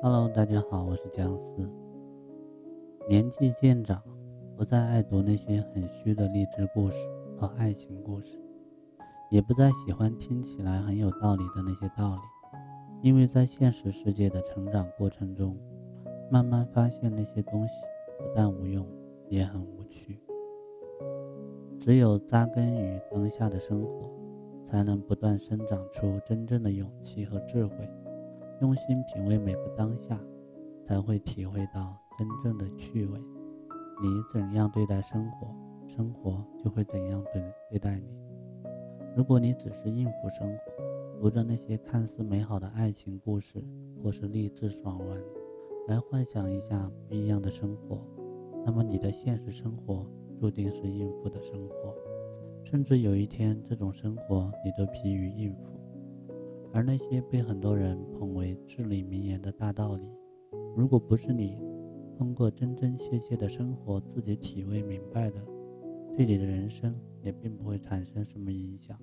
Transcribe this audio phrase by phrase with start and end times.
[0.00, 1.68] Hello，大家好，我是姜思。
[3.08, 4.00] 年纪渐长，
[4.56, 6.96] 不再爱读那些很虚的励志故事
[7.36, 8.40] 和爱情故事，
[9.32, 12.20] 也不再喜欢听起来很有道理的那些道理，
[13.02, 15.58] 因为在现实世界的成长过程中，
[16.30, 17.74] 慢慢发现那些东西
[18.16, 18.86] 不但无用，
[19.28, 20.20] 也很无趣。
[21.80, 24.08] 只有扎根于当下的生活，
[24.64, 27.90] 才能不断生长出真正的勇气和智慧。
[28.62, 30.16] 用心品味每个当下，
[30.86, 33.18] 才会体会到真正的趣味。
[34.00, 35.48] 你怎样对待生活，
[35.84, 38.06] 生活就会怎样对对待你。
[39.16, 43.60] 如果你只是应付生活，读着那些看似美好的爱情故事
[44.00, 45.20] 或是励志爽文，
[45.88, 48.06] 来幻想一下不一样的生活，
[48.64, 50.06] 那么你的现实生活
[50.38, 51.92] 注定是应付的生活，
[52.62, 55.81] 甚至有一天这种生活你都疲于应付。
[56.72, 60.02] 而那些被很多人捧为至理名言的大道理，
[60.76, 61.58] 如果不是你
[62.16, 65.40] 通过真真切切的生活自己体味明白的，
[66.16, 68.98] 对你的人生也并不会产生什么影响。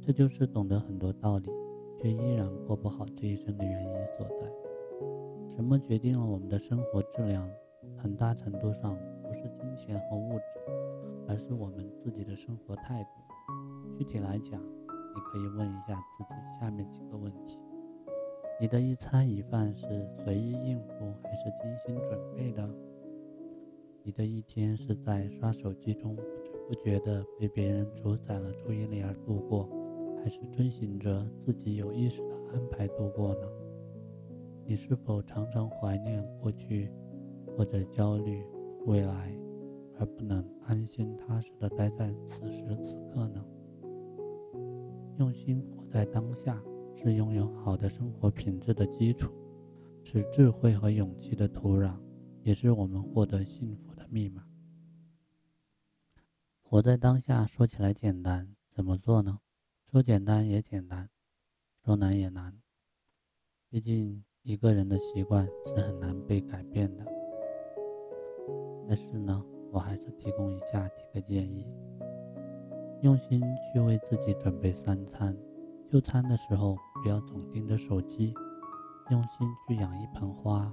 [0.00, 1.50] 这就是懂得很多道理，
[1.96, 5.54] 却依然过不好这一生的原因所在。
[5.54, 7.48] 什么决定了我们的生活质量？
[7.96, 10.72] 很大程度上不是金钱和物质，
[11.26, 13.10] 而是我们自己的生活态度。
[13.96, 14.62] 具体来讲，
[15.18, 17.58] 你可以问一下自己下面几个问题：
[18.60, 19.84] 你的一餐一饭是
[20.22, 22.70] 随意应付还是精心准备的？
[24.04, 29.68] 你的一天是在刷手机中不知不觉地被别人主宰了注意力而度过，
[30.22, 33.48] 还是遵循着自己有意识的安排度过呢？
[34.64, 36.92] 你是否常常怀念过去，
[37.56, 38.46] 或者焦虑
[38.86, 39.36] 未来，
[39.98, 43.44] 而不能安心踏实地待在此时此刻呢？
[45.18, 46.62] 用心活在当下，
[46.94, 49.32] 是拥有好的生活品质的基础，
[50.04, 51.98] 是智慧和勇气的土壤，
[52.44, 54.44] 也是我们获得幸福的密码。
[56.62, 59.40] 活在当下说起来简单，怎么做呢？
[59.90, 61.08] 说简单也简单，
[61.84, 62.56] 说难也难。
[63.68, 67.04] 毕竟一个人的习惯是很难被改变的。
[68.86, 71.66] 但是呢，我还是提供以下几个建议。
[73.02, 73.40] 用心
[73.72, 75.36] 去为自己准备三餐，
[75.88, 78.34] 就餐的时候不要总盯着手机，
[79.10, 80.72] 用心去养一盆花，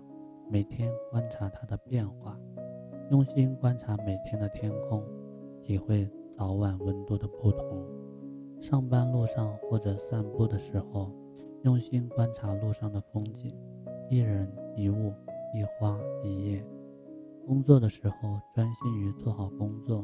[0.50, 2.36] 每天观察它的变化，
[3.12, 5.04] 用心观察每天的天空，
[5.62, 7.86] 体会早晚温度的不同。
[8.60, 11.12] 上班路上或者散步的时候，
[11.62, 13.56] 用心观察路上的风景，
[14.10, 15.14] 一人一物
[15.54, 16.66] 一花一叶。
[17.46, 20.04] 工作的时候专心于做好工作。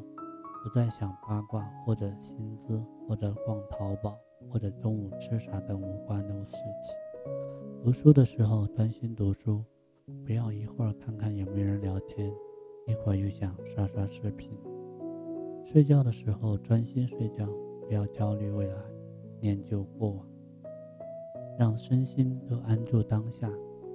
[0.64, 4.16] 不再想八卦或者薪资或者逛淘宝
[4.48, 6.96] 或者中午吃啥等无关的事情。
[7.84, 9.64] 读书的时候专心读书，
[10.24, 12.32] 不要一会儿看看有没有人聊天，
[12.86, 14.52] 一会儿又想刷刷视频。
[15.66, 17.48] 睡觉的时候专心睡觉，
[17.88, 18.76] 不要焦虑未来，
[19.40, 20.28] 念旧过往，
[21.58, 23.52] 让身心都安住当下，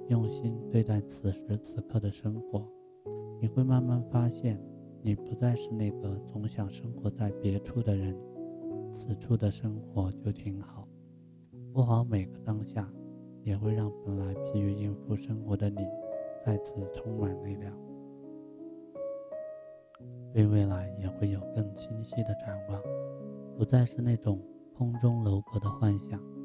[0.09, 2.67] 用心对待此时此刻的生活，
[3.39, 4.61] 你会慢慢发现。
[5.01, 8.15] 你不再是那个总想生活在别处的人，
[8.93, 10.87] 此处的生活就挺好。
[11.73, 12.91] 过好每个当下，
[13.43, 15.77] 也会让本来疲于应付生活的你，
[16.45, 17.73] 再次充满力量，
[20.33, 22.81] 对未来也会有更清晰的展望，
[23.55, 24.41] 不再是那种
[24.75, 26.36] 空中楼阁的幻想。